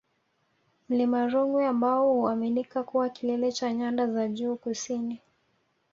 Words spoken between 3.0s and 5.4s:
kilele cha Nyanda za Juu Kusini